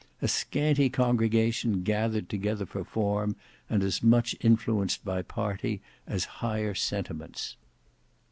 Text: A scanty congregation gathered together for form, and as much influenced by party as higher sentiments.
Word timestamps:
A 0.19 0.27
scanty 0.27 0.89
congregation 0.89 1.83
gathered 1.83 2.27
together 2.27 2.65
for 2.65 2.83
form, 2.83 3.35
and 3.69 3.83
as 3.83 4.01
much 4.01 4.35
influenced 4.41 5.05
by 5.05 5.21
party 5.21 5.79
as 6.07 6.25
higher 6.41 6.73
sentiments. 6.73 7.55